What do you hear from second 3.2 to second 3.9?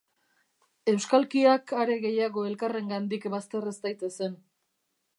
bazter ez